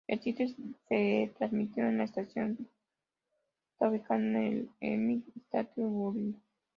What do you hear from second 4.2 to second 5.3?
el Empire